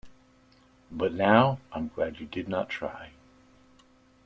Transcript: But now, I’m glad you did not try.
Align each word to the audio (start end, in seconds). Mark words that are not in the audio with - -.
But 0.91 1.13
now, 1.13 1.59
I’m 1.71 1.89
glad 1.93 2.19
you 2.19 2.25
did 2.25 2.49
not 2.49 2.69
try. 2.69 3.11